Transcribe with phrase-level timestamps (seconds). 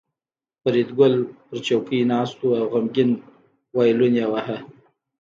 [0.61, 1.13] فریدګل
[1.47, 3.11] په څوکۍ ناست و او غمګین
[3.75, 4.57] وایلون یې واهه